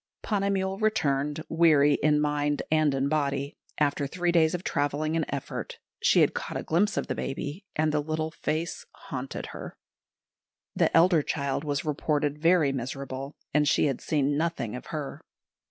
[0.23, 5.77] Ponnamal returned, weary in mind and in body, after three days of travelling and effort;
[6.01, 9.77] she had caught a glimpse of the baby, and the little face haunted her.
[10.75, 15.21] The elder child was reported very miserable, and she had seen nothing of her.